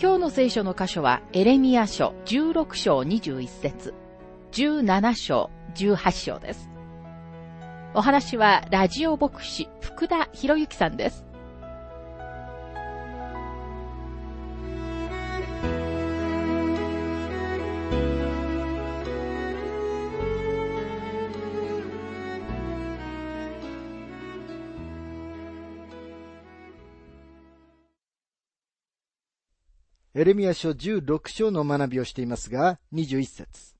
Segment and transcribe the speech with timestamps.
[0.00, 3.94] 今日の聖書の箇所はエレミア書16章21節
[4.52, 6.70] 17章18章です。
[7.94, 11.27] お話はラジオ牧師福田博之さんです。
[30.18, 33.76] エレミア書16章の学びをしていますが、21節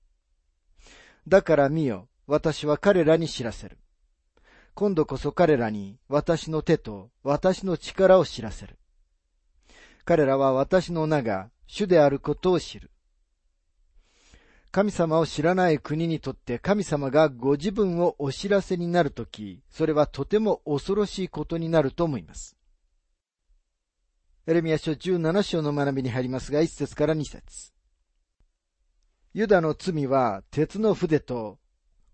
[1.27, 3.77] だから見よ、私は彼らに知らせる。
[4.75, 8.78] 今度こそ彼らに私の手と私の力を知らせる。
[10.05, 12.92] 彼らは私の名が主であることを知る。
[14.70, 22.57] 神様を知らない国にとって神様がご自分をお知らせになるとき、それはとても恐ろしいことになると思います。
[24.48, 27.74] エレミア書17章の学びに入りますが、1節から2節
[29.34, 31.58] ユダの罪は鉄の筆と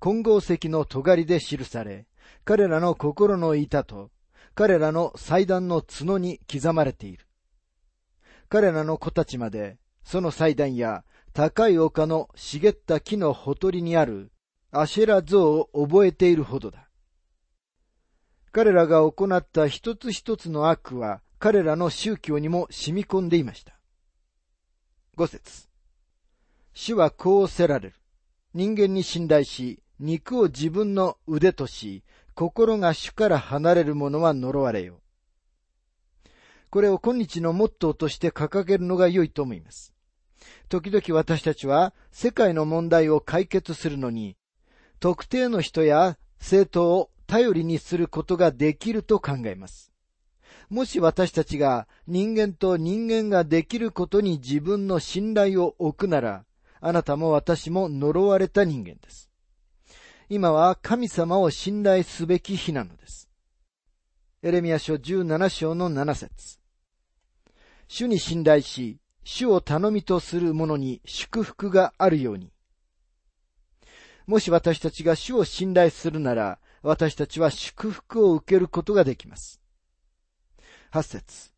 [0.01, 2.09] 混合石の尖りで記され、
[2.45, 4.11] 彼らの心の板と
[4.57, 7.25] 彼らの祭壇の角に刻まれている。
[8.49, 14.33] 彼らの子たちまで、その祭壇や高い丘の茂った木のほとりにある
[14.73, 16.91] アシェラ像を覚えているほどだ。
[18.51, 23.79] 彼らが行った一つ一つの悪は彼らの宗教にも染み込んでいました。
[25.15, 25.69] 五節
[26.73, 27.95] 主はこうせられる。
[28.55, 32.03] 人間に信頼し、肉を自分の腕とし、
[32.33, 35.03] 心が主から離れる者は呪われよ。
[36.71, 39.93] これを今日のモットーとして掲げるのが良いと思います。
[40.71, 44.39] 時々私たちは世界の問題を解決するのに、
[44.99, 49.94] 特定の人や政党を頼りにすることができると考えます。
[50.71, 56.45] もし私たちが人間と人間ができることに自分の信頼を置くなら、
[56.81, 59.31] あなたも私も呪われた人間です。
[60.29, 63.29] 今は神様を信頼すべき日なのです。
[64.43, 66.59] エレミア書17章の7節
[67.89, 72.53] 主に信頼し、主を頼みとする者に祝福があるように。
[74.27, 79.61] もし私たちが主を信頼するなら、私たちは祝福を受けることができます。
[80.95, 81.51] 八節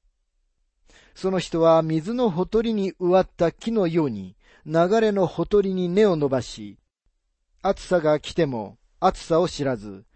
[1.14, 6.78] その人は水のほとりに植わった木のように、流れのほとりに根を伸ばし、
[7.60, 10.06] 暑さが来ても暑さを知らず、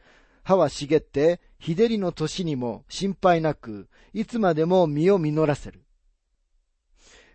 [0.42, 5.84] 葉は茂って、日照りの年にも心配なく、いつまでも実を実らせる。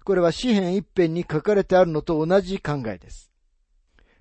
[0.03, 3.31] これは詩篇一辺に書かれてあるのと同じ考えです。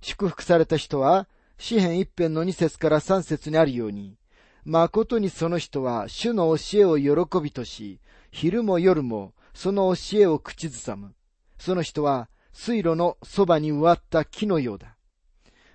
[0.02, 4.18] 祝福された人は、詩篇一辺の二節から三節にあるように、
[4.64, 11.14] 誠にその人は主の教えを喜びとし、昼も夜もその教えを口ずさむ。
[11.58, 14.96] その人は水路のそばに植わった木のようだ。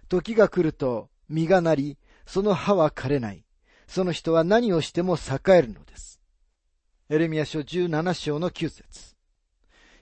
[0.08, 3.46] 時が来ると実がなり、その葉は枯れない。
[3.88, 6.22] その人は何をしても栄えるのです。
[7.10, 9.16] エレミア書17章の9節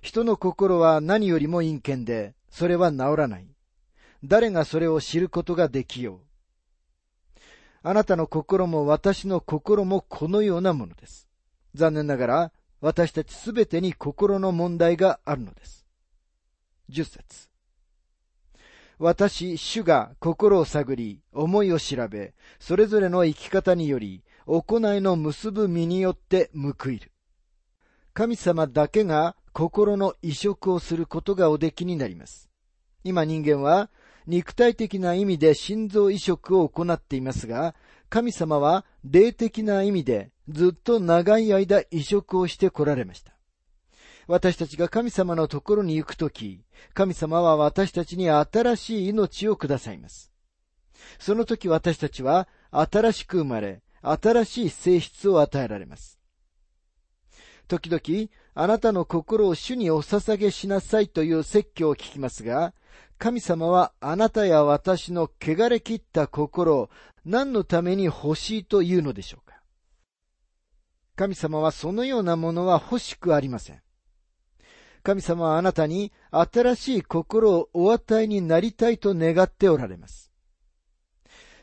[0.02, 3.48] 人の心は何よりも陰険で、それは治らない。
[4.24, 6.27] 誰がそれを知ることができよう。
[7.90, 11.26] あなたの心も私の心もこのようなものです。
[11.74, 12.52] 残念ながら、
[12.82, 15.86] 私たちすべてに心の問題があるのです。
[16.90, 17.48] 十節
[19.00, 27.14] 私、主が心を探り、思いを調べ、それぞれの生き方により、行いの結ぶ身によって報いる。
[28.14, 32.50] 神様だけが心の移植をすることがおできになります。
[33.06, 33.90] 今人間は
[34.28, 37.76] 肉体的な意味で心臓移植を行っていますが、
[38.10, 43.34] 神様は霊的な意味でずっと長い間移植をして来られました。
[44.28, 46.62] 私たちが神様のところに行くとき、
[46.94, 50.34] 神様は私たちに新しい命をくださいます。
[51.20, 56.20] その時私たちは新しく生まれ、新しい性質を与えられます。
[57.70, 62.74] 時々、あなたの心を主にお捧げしなさいという説教を聞きますが、
[63.18, 66.90] 神様はあなたや私の汚れ切った心を
[67.26, 69.56] 何のために欲しいというのでしょうか？
[71.16, 73.82] 神様はそのようなものは欲しくありません。
[75.02, 80.32] 神様はあなたに新しい心をお与えになりたいと願っておられます。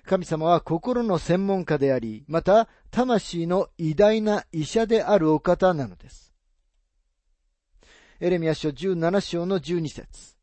[0.04, 6.34] 神様は心の専門家であり、また魂の偉大な医者であるお方なのです。
[8.18, 10.33] エレミア書17章の12節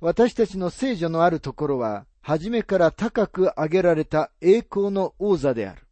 [0.00, 5.86] 私たちの聖女のあるところは、初めから高く上げられた栄光の王座である。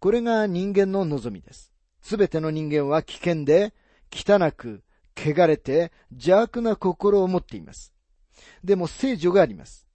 [0.00, 1.72] これが人間の望みです。
[2.00, 3.74] すべての人間は危険で、
[4.12, 4.82] 汚く、
[5.16, 7.92] 汚れて、邪悪な心を持っています。
[8.62, 9.86] でも聖女があります。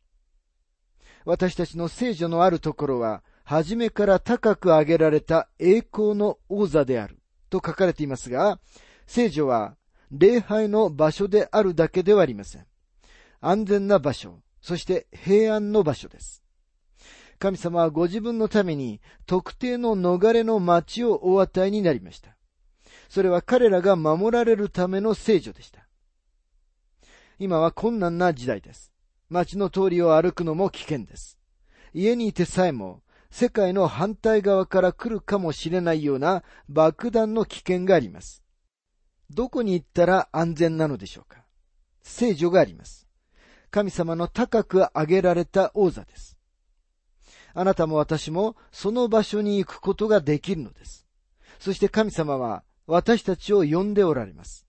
[1.26, 7.20] 私たちの聖女のあるところは、初めから高く上げられた栄光の王座である、
[7.50, 8.60] と書かれていますが、
[9.08, 9.76] 聖女は
[10.16, 12.66] 礼拝の場所であるだけではありません。
[13.42, 16.44] 安全な場所、そして平安の場所です。
[17.40, 22.38] 神様はご自分のために特定の逃れの町をお与えになりました。
[23.10, 25.88] それは彼らが守られるための聖女でした。
[27.40, 28.94] 今は困難な時代です。
[29.30, 31.40] 町の通りを歩くのも危険です。
[31.92, 33.02] 家にいてさえも
[33.32, 38.43] 世界の反対側から来るかもしれないような爆弾の危険があります。
[39.30, 41.44] どこに行ったら安全なのでしょうか？
[42.02, 43.08] 聖女があります。
[43.72, 46.38] 神様の高く上げられた王座です。
[47.54, 51.06] あなたも私もその場所に行くことができるのです。
[51.60, 54.66] そして神様は私たちを呼んでおられます。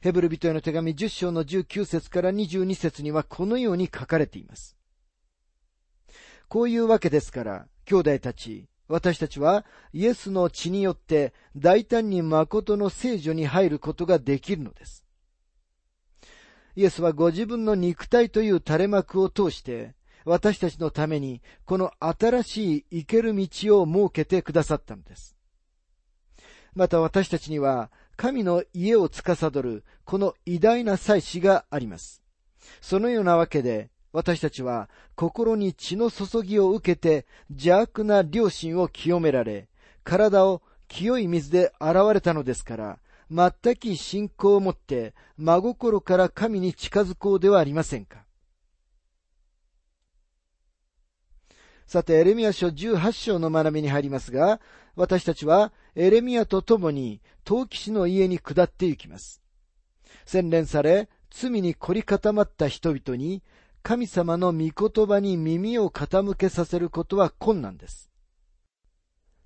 [0.00, 4.76] ヘブル人への手紙10章の19節から22節にはこのように書かれています。
[6.48, 15.04] こういうわけですから、兄弟たち、私たちはイエスの血によって大胆に誠の聖女に入ることができるのです。
[16.74, 19.94] イエスはご自分の肉体という垂れ幕を通して
[20.24, 25.36] 私たちのためにこの新しい生ける道を設けてくださったのです。
[26.74, 32.24] また私たちには神の家を司るこの偉大な祭司があります。
[32.80, 39.68] そのようなわけで私たちは心に血の注ぎを受けて邪悪な良心を清められ、
[40.02, 42.98] 体を清い水で洗われたのですから、
[43.30, 48.24] 全く信仰を持って真心から神に近づこうではありませんか。
[51.86, 54.60] さて、エレミア書18章の学びに入りますが、
[54.96, 59.42] 私たちはエレミアと共に陶器師の家に下って行きます。
[60.24, 63.42] 洗練され、罪に凝り固まった人々に、
[63.82, 68.10] 神様の御言葉に耳を傾けさせることは困難です。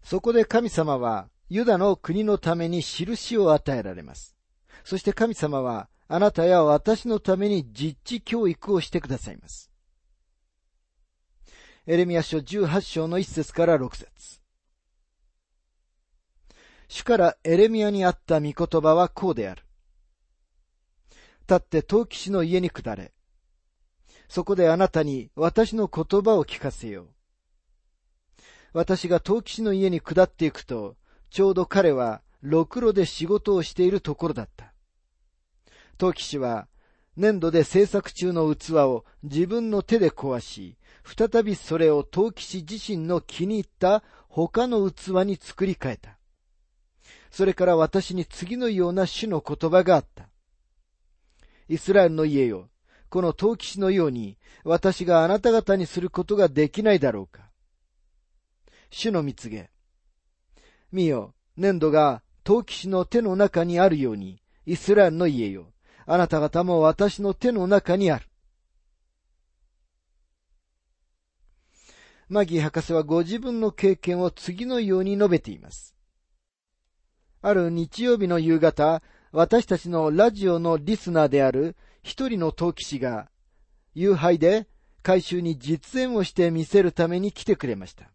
[0.02, 4.36] そこで神様は、ユダの国のために印を与えられます。
[4.82, 9.70] そして神様は、あなたや私のために実地教育をしてくださいます。
[11.86, 14.40] エレミア書18章の1節から6節
[16.88, 19.64] 主からエレミアにあった御言葉はこうである。
[21.48, 23.12] 立って陶器師の家に下れ。
[24.28, 27.08] そこであなたに私の言葉を聞かせよう。
[28.72, 30.96] 私が陶器師の家に下っていくと、
[31.30, 34.72] ちょうど彼はろくろで仕事をしているところだった。
[35.96, 36.66] 陶器師は
[37.16, 46.18] 粘土で制作中の器を自分の手で壊し、再びそれを陶器師自身の気に入った他の器に作り変えた。
[47.30, 50.28] それから私に次のような種の言葉があった。
[51.68, 52.68] イスラエルの家よ、
[53.14, 57.48] この陶器師のように私があなた方にすることができないだろうか。
[58.90, 59.70] 主の蜜げ。
[60.90, 65.72] 見よ、粘土が陶器師の手の中にあるように、イスラエルの家よ、
[66.06, 68.26] あなた方も私の手の中にある。
[72.28, 75.94] マギー博士はご自分の経験を次のように述べています。
[77.42, 79.04] ある日曜日の夕方、
[79.36, 81.74] 私たちのラジオのリスナーである
[82.04, 83.28] 一人の陶器師が、
[83.92, 84.68] 夕拝で
[85.02, 88.12] 回収に実演をして見せるために来てくれました。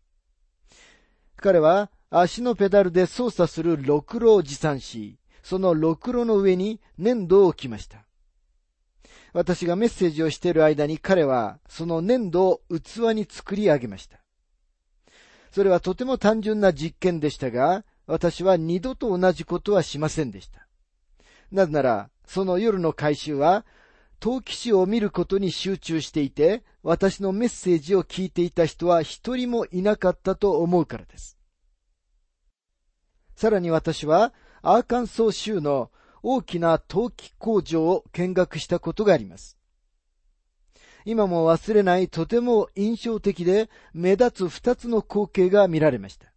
[1.35, 8.05] 彼は足のペダルで操作するろくろを持参し、そのろくろの上に粘土を置きました。
[9.33, 14.21] 私がメッセージをしている間に彼はその粘土を器に作り上げました。
[15.51, 20.68] それはとても単純な実験でしたが、私は二度と同じことはしませんでした。
[21.51, 23.65] なぜなら、その夜の回収は、
[24.19, 31.37] 陶器師を見ることに集中していて、私のメッセージを聞いていた人は一人もいなかったと思うからです。
[33.35, 35.89] さらに私は、アーカンソー州の
[36.21, 39.57] 大きな陶器工場を見学したことがあります。
[41.05, 46.27] 今も忘れないとても印象的で目立つ二つの光景が見られました。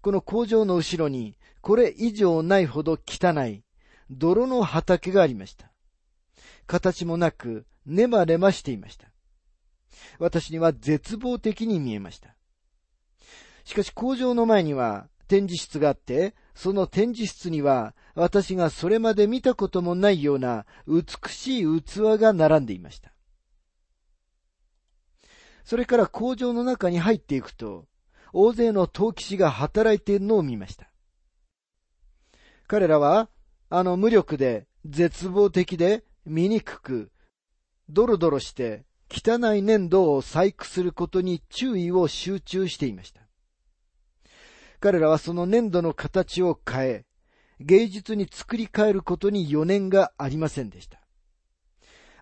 [0.00, 3.64] この工場の後ろにこれ以上ないほど汚い
[4.10, 5.70] 泥の畑がありました。
[6.66, 9.08] 形もなく、ねばねばしていました。
[10.18, 12.34] 私には絶望的に見えました。
[13.64, 23.12] しかし工場の前には展示室があって、その展示室には私がそれまで見たこともないような美しい器が並んでいました。
[25.64, 27.86] それから工場の中に入っていくと、
[28.32, 30.90] 大勢の陶器師が働いているのを見ました。
[32.66, 33.28] 彼らは、
[33.72, 37.10] あの無力で絶望的で醜く、
[37.88, 43.20] ドロドロして汚い粘土を細工することに注意を集中していました。
[44.80, 47.04] 彼らはその粘土の形を変え、
[47.60, 51.00] 芸術に作り変えることに余念がありませんでした。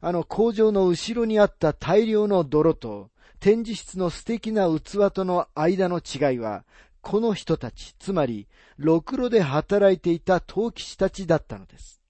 [0.03, 6.65] あの工場の後ろにあった大量の泥と展示室の素敵な器との間の違いは、
[7.09, 12.03] この人たち、つまり、ろくろで働いていた陶器師たちだったのです。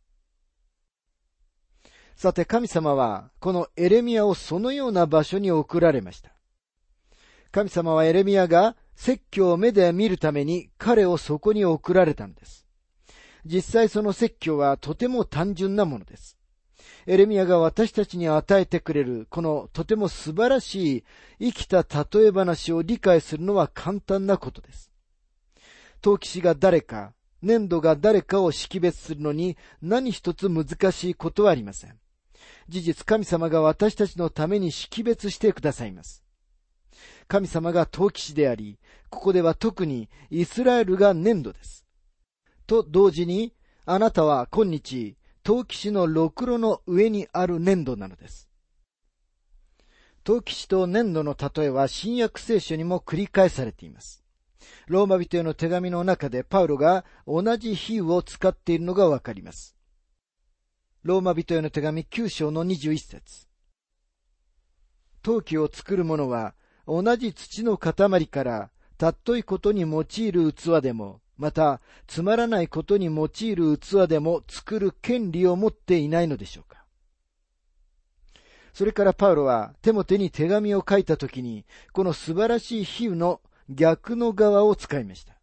[2.17, 6.33] さて神様は、このエレミアをそのような場所に送られました。
[7.53, 12.67] 神様はエレミアが説教を目で見るために彼をそこに送られたのです。
[13.45, 16.37] 実際その説教はとても単純なものです。
[17.07, 21.05] エレミアが私たちに与えてくれるこのとても素晴らし
[21.39, 24.88] い生きた例え話を理解するのは簡単なことです。
[26.01, 27.13] 陶器師が誰か、
[27.43, 31.99] 粘土が誰かを識別するのに何一つ難しいことはありません。
[32.69, 36.23] 事実神様が私たちのために識別してくださいます。
[37.27, 38.79] 神様が陶器師であり、
[39.11, 41.85] ここでは特にイスラエルが粘土です。
[42.67, 48.49] と同時に、あなたは今日、陶器師のろくろの上にある粘土なのです。
[50.25, 54.23] 陶器師と粘土の例えは新約聖書にも繰り返されています。
[54.87, 59.77] ローマ人への手紙の中でパウロが同じ比喩を使っているのがわかります。
[61.03, 63.47] ローマ人への手紙9章の21節
[65.23, 66.55] 陶器を作る者は
[66.87, 76.85] 同じ土の塊からたっといことに用いる器でも、またつまらないことに用いる器でも作る権利を持っていないのでしょうか。
[78.73, 85.35] それからパウロは手も手に手紙を書いたときに、この素晴らしい比喩の逆の側を使いました。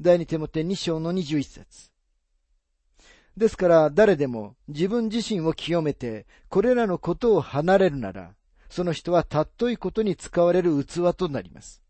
[0.00, 1.90] 第二手も手2章の21節
[3.36, 8.34] ですから誰でも自分自身を清めてこれらのことを離れるなら、
[8.70, 11.82] その人はたっといことに使われる器となります。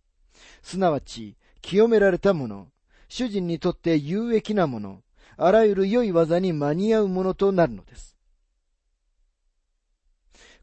[0.63, 2.69] すなわち、清められたもの、
[3.09, 5.03] 主人にとって有益なもの、
[5.37, 8.17] あらゆる良い技に間に合うものとなるのです。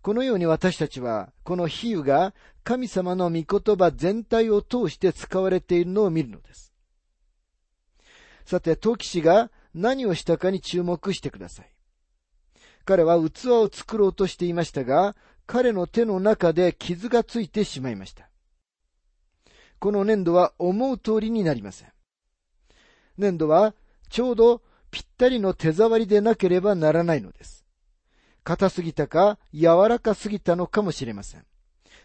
[0.02, 2.34] このように私たちは、この比喩が
[2.64, 6.74] 神様の御言葉全体を通して使われているのを見るのです。
[8.46, 11.74] さて、陶器師が何をしたかに注目してください。
[12.86, 15.16] 彼は器を作ろうとしていましたが、
[15.46, 18.30] 彼の手の中で傷がついてしまいました。
[19.80, 21.92] この粘土は思う通りになりません。
[23.18, 23.76] 粘土は
[24.10, 27.66] ちょうどぴったりの手触りでなければならないのです。
[28.44, 31.46] 硬すぎたか柔らかすぎたのかもしれません。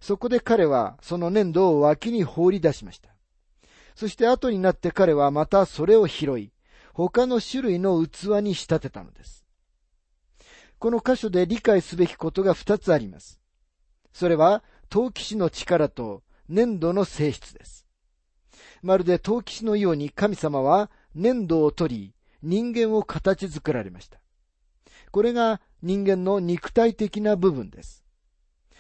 [0.01, 3.11] そこで彼はその粘土を脇に放り出しました。
[3.95, 6.53] そして後になって彼はまたそれを拾い、
[6.93, 9.45] 他の種類の器に仕立てたのです。
[10.79, 13.41] この箇所で理解すべきことが二つあります。
[14.13, 17.87] それは、陶器師の力と粘土の性質です。
[18.83, 24.21] まるで陶器師のように神様は粘土を取り、人間を形作られました。
[25.11, 28.05] これが人間の肉体的な部分です。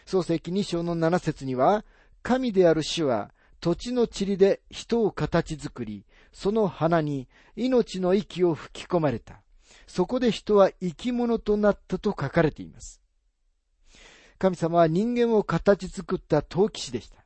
[0.08, 1.84] 創世記2章の7節には、
[2.22, 9.42] 神である主は土地の塵で人を形作り、その鼻に命の息を吹き込まれた。
[9.86, 13.02] そこで人は生き物となったと書かれています。
[14.38, 17.22] 神様は人間を形作った陶器師でした。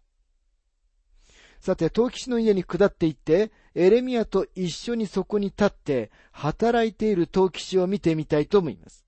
[1.61, 9.07] さて、陶器師の家に下っていって、エレミアと一緒にそこに立って働いている陶器師を見てみたいと思います。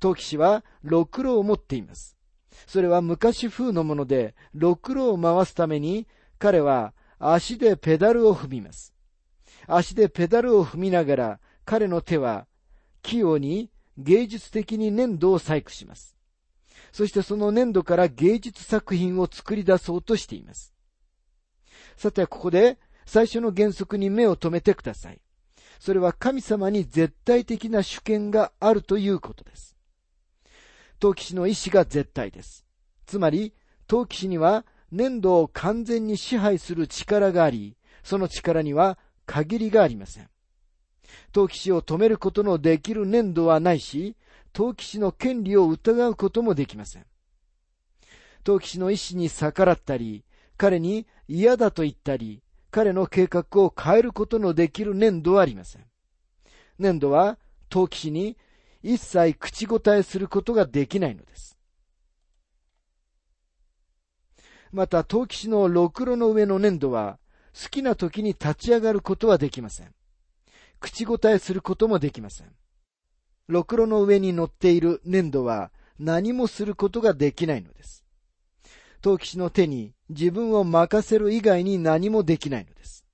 [0.00, 2.16] 陶器師は、ろくろを持っています。
[2.66, 6.06] それは昔風のもので、ろくろを回すために、
[6.38, 8.94] 彼は足でペダルを踏みます。
[9.66, 12.46] 足でペダルを踏みながら、彼の手は
[13.02, 16.16] 器用に芸術的に粘土を細工します。
[16.92, 20.74] そしてその粘土から芸術作品を作り出そうとしています。
[21.96, 25.20] さて、ここで最初の原則に目を留めてください。
[25.78, 29.76] それは神様に絶対的な主権があるということです。
[31.00, 32.66] 陶器師の意志が絶対です。
[33.06, 33.54] つまり、
[33.86, 40.28] 陶器師には粘土を完全に支配する力があり、その力には限りがありません。
[41.32, 44.16] 陶器師を止めることのできる粘土はないし、
[44.52, 47.06] 陶器師の権利を疑うこともできません。
[48.44, 50.24] 陶器師の意志に逆らったり、
[50.56, 55.84] 彼に嫌だと言ったり、彼の計画を変えることのできる粘土はありません。
[56.78, 57.38] 粘土は
[57.68, 58.36] 陶器師に
[58.82, 61.58] 一切口答えすることができないのです。
[64.72, 67.18] また、陶器師のろくろの上の粘土は、
[67.60, 69.92] 好きな時に立ち上がることはできません。
[70.78, 72.54] 口答えすることもできません。
[73.48, 78.04] ろくろの上に乗っている粘土は何もすることができないのです。
[79.02, 83.04] 陶器師の手に自分を任せる以外に何もできないのです。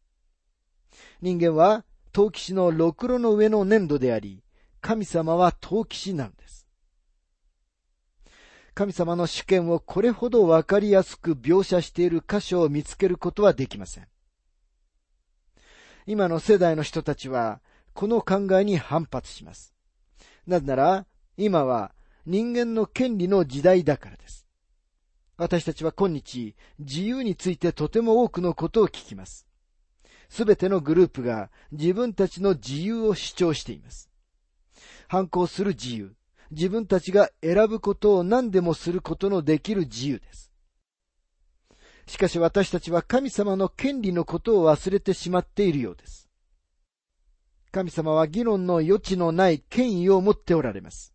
[1.23, 4.42] 人間は陶器師のろくろの上の粘土であり、
[4.87, 6.64] 神様は陶器師なのです。
[8.73, 14.07] 神様の主権をこれほどわかりやすく描写している箇所を見つけることはできません。
[16.07, 17.61] 今の世代の人たちは、
[17.95, 19.75] この考えに反発します。
[20.47, 21.93] なぜなら、今は
[22.25, 24.47] 人間の権利の時代だからです。
[25.37, 29.49] 私たちは今日、自由についてとても多くのことを聞きます。
[30.28, 34.11] すべてのグループが自分たちの自由を主張しています。
[35.09, 36.15] 反抗する自由、
[36.51, 40.53] 自分たちが選ぶことを何でもすることのできる自由です。
[42.07, 46.29] しかし私たちは神様の権利のことを忘れてしまっているようです。
[47.73, 51.13] 神様は議論の余地のない権威を持っておられます。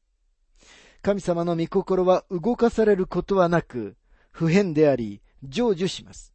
[1.02, 3.96] 神様の御心は動かされることはなく、
[4.32, 6.34] 不変であり、成就します。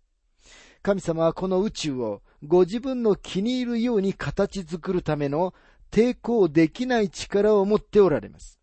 [0.83, 5.55] 神様はこの宇宙をご自分の気に入るように形作るための
[5.90, 8.61] 抵抗できない力を持っておられます。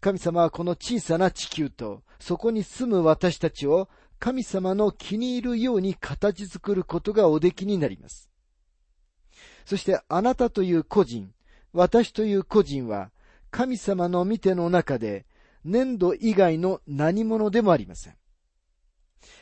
[0.00, 8.30] 神様はこの小さな地球とそこに住む私たちを神様の気に入るように形作ることがおできになります。
[9.64, 11.32] そしてあなたという個人、
[11.72, 13.10] 私という個人は
[13.50, 15.26] 神様の見ての中で
[15.64, 18.14] 粘土以外の何者でもありません。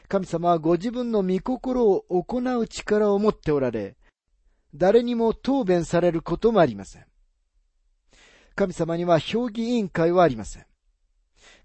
[0.08, 3.96] 神様はご自分の御心を行う力を持っておられ、
[4.74, 7.06] 誰にも答弁されることもありません。
[8.54, 10.66] 神様には評議委員会はありません。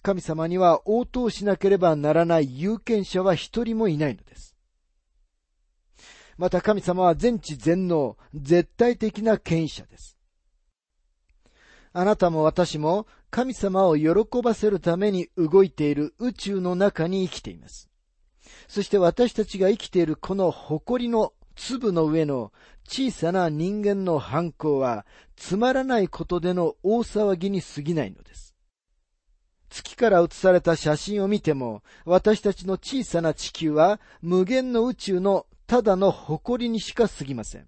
[0.02, 4.56] 神様には応答しなければならない有権者は一人もいないのです。
[6.38, 10.18] また神様は全知全能、絶対的な権威者です。
[11.92, 17.90] あなたも私も神様を喜ばせるために動いている宇宙の中に生きています。
[18.68, 22.54] そして私たちが生きているこの誇りの粒の上の
[22.88, 28.56] 小さな人間の反抗はつまらないことでの大騒ぎに過ぎないのです。
[29.70, 37.68] 月から写された写真を見ても、私たちの小さな地球は無限の宇宙のただの誇りにしか過ぎません。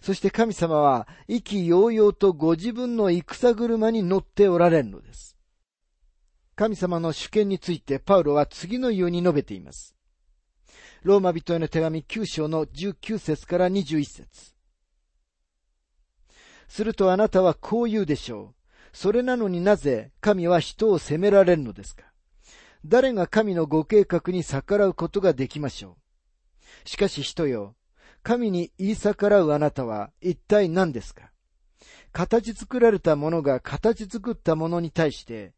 [0.00, 5.36] そして神様は意気揚々とご自分の戦車に乗っておられるのです。
[6.56, 9.93] 神様の主権についてパウロは次のように述べています。
[11.04, 14.54] ローマ人への手紙9章の19節から21節。
[16.66, 18.96] するとあなたはこう言うでしょう。
[18.96, 22.04] それなのになぜ神は人を責められるのですか。
[22.86, 25.98] 誰が神のご計画に逆らうことができましょ
[26.86, 26.88] う。
[26.88, 27.76] しかし人よ、
[28.22, 31.30] 神に言い逆らうあなたは一体何ですか。
[32.12, 35.52] 形作られたものが形作ったものに対して、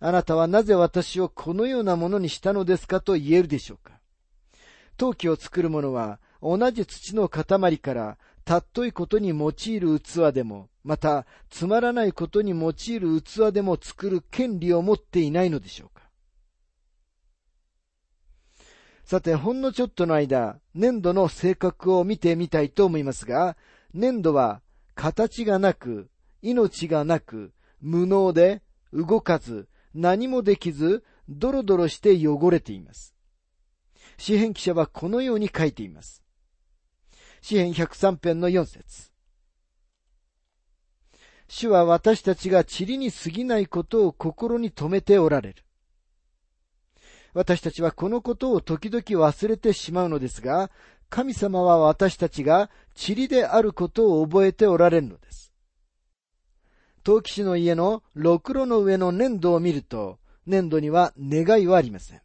[0.00, 3.97] あなたはなぜ私をこのようなものにしたのですかと言えるでしょうか。
[4.98, 16.08] 陶器を作る者は同じ土の塊からたっといことに用いる器でも、また、つまらないことに用いる器でも作る権利を持っていないのでしょうか
[19.04, 23.58] さて、ほんのちょっとの間、粘土の性格を見てみたいと思いますが、
[23.92, 24.62] 粘土は
[24.94, 26.08] 形がなく、
[26.40, 28.62] 命がなく、無能で、
[28.94, 33.14] 動かず、何もできず、ドロドロして汚れています。
[34.18, 36.22] 詩編記者はこのように書いています。
[37.40, 39.12] 詩編103編の4節
[41.46, 45.64] 主は私たちが塵に過ぎないことを心に留めておられる。
[47.32, 50.70] 私たちはこのことを時々忘れてしまうのですが、
[51.08, 55.52] 神様は私たちが塵であることを覚えておられるのです。
[57.04, 62.20] 陶器師の家のろくろの上の粘土を見ると、粘土には願いはありません。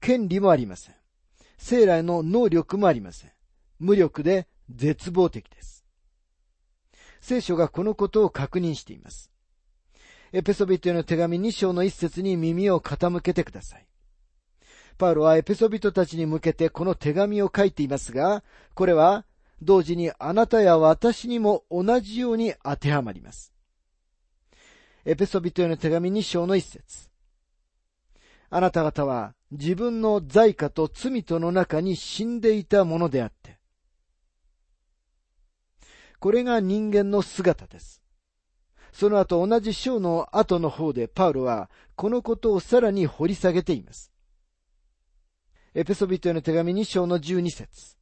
[0.00, 0.99] 権利もありません。
[1.62, 3.30] 生来の能力もありません。
[3.78, 5.84] 無力で絶望的です。
[7.20, 9.30] 聖書がこのことを確認しています。
[10.32, 13.86] エペソビトへの手紙2章の一節に耳を傾けてください。
[14.96, 18.42] パウロはエペソビトたちに向けてこの手紙を書いていますが、
[18.74, 19.26] これは
[19.60, 23.52] 同時にあなたや私にも同じように当てはまります。
[25.04, 27.10] エペソビトへの手紙2章の一節。
[28.48, 33.58] あなた方は自分の罪過と罪との中に死んでいたものであって、
[36.20, 38.02] これが人間の姿です。
[38.92, 44.12] その後同じ章の後の方でパウロはこのことをさらに掘り下げています。
[45.74, 47.96] エペソビトへの手紙2章の12節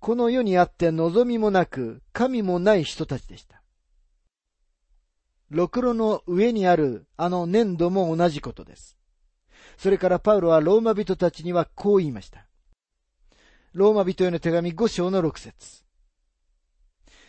[0.00, 3.62] この世にあって望みもなく神もない人たちでした。
[5.50, 8.97] ろくろの上にあるあの粘土も同じことです。
[9.78, 12.46] それからパウロはローマ人たちにはこう言いました。
[13.72, 15.84] ローマ人への手紙5章の6節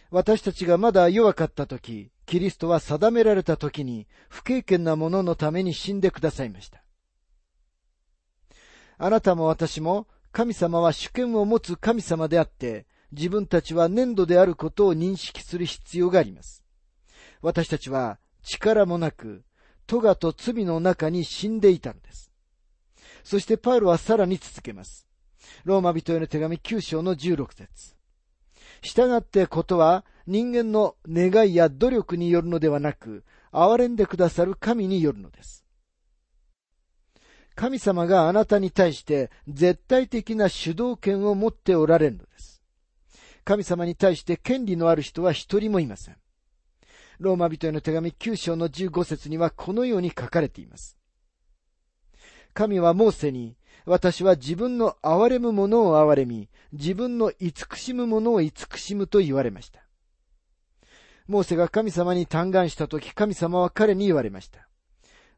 [0.10, 6.84] 私たちがまだ弱かった時、キリストは定められた時に不経験な者のために死んでくださいました。
[8.98, 16.64] あなたも私も神様は主権を持つ神様であって、自分たちは粘土であることを認識する必要があります。
[17.44, 19.44] 私たちは力もなく、
[19.86, 22.29] 咎と罪の中に死んでいたのです。
[23.30, 25.08] そしてパウロはさらに続けます。
[25.64, 27.94] ローマ人への手紙9章の16節
[28.82, 35.64] 従ってことは人間の願いや努力によるのではなく、憐れんでくださる神によるのです。
[37.54, 42.64] 神様があなたに対して絶対的な主導権を持っておられるのです。
[43.46, 46.18] 神様に対して権利のある人は一人もいません。
[47.20, 50.99] ローマ人への手紙9章の15節にはこのように書かれています。
[52.54, 59.82] 神はモーセに、私は自分の憐れむ者を憐れみ、自分の慈しむ者を慈しむと言われました。
[61.28, 64.68] モーセが神様に嘆願したとき、神様は彼に言われました。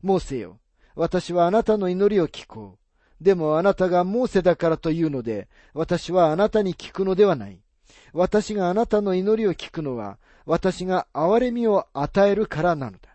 [0.01, 0.59] モーセよ、
[0.95, 3.23] 私はあなたの祈りを聞こう。
[3.23, 7.61] でもあなたがモーセだからというので、私はあなたに聞くのではない。
[8.13, 13.10] 私があなたの祈りを聞くのは、私が憐れみを与えるからなのだ。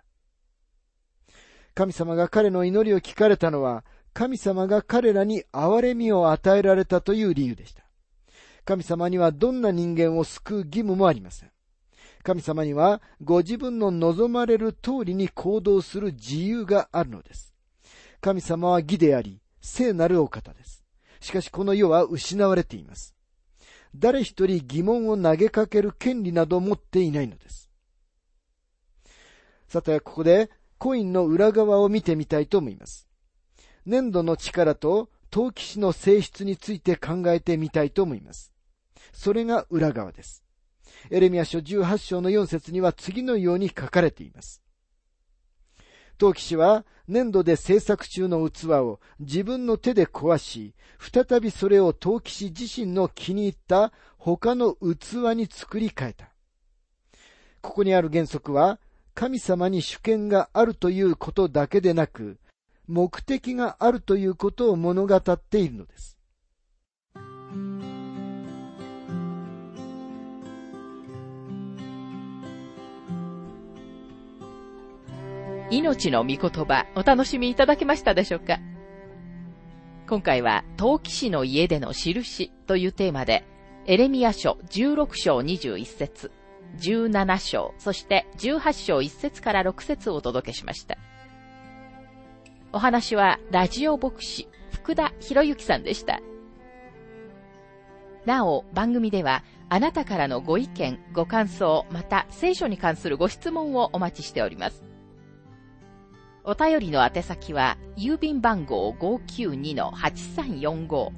[1.76, 3.84] 神様が彼の祈りを聞かれたのは、
[4.14, 7.84] 神様が彼らに憐れみを与えられたという理由でした。
[8.64, 11.50] 神様にはどんな人間を救う義務もありません。
[12.22, 17.52] 神様にはご自分の望まれる通りに行動する自由があるのです。
[18.22, 20.82] 神様は義であり、聖なるお方です。
[21.20, 23.14] しかしこの世は失われています。
[23.94, 27.68] 誰一人疑問を投げかける権利など持っていないのです。
[29.68, 33.08] さて、ここでコインの裏側を見てみたいと思います。
[33.84, 38.52] 粘土の力と陶器師の性質について考えてみたいと思います。
[39.12, 40.42] それが裏側です。
[41.10, 44.62] エレミア書18章の4節には次のように書かれています。
[46.18, 56.30] 陶器師は粘土で制作中の器を自分の手で壊し、再びそれを陶器師自身の気に入った他の器に作り変えた。
[57.60, 58.80] ここにある原則は、
[59.16, 62.36] 神様に主権があるということだけでなく、
[62.86, 66.18] 目的があるということを物語っているのです。
[75.70, 78.58] 命の御言葉、お楽しみいただけましたでしょうか？
[80.06, 83.44] 今回は、陶器師の家での印というテーマで、
[83.86, 86.30] エレミア書16章21節
[86.78, 90.98] 17章、そして18章1節から6節をお届けしました。
[92.72, 96.20] お話はラジオ牧師福田博之さんでした。
[98.26, 104.84] なお、番組ではあなたからのご意見、ご感想、また聖書に関するご質問をお待ちしております。
[106.44, 111.10] お便りの宛先は、郵便番号592-8345、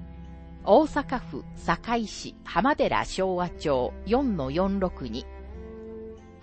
[0.64, 5.37] 大阪府堺市浜寺昭和町4-462、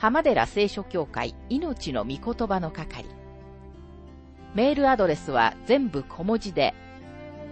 [0.05, 3.07] 浜寺聖書協会命の御言葉の係、
[4.53, 6.75] メールアドレスは全部小文字で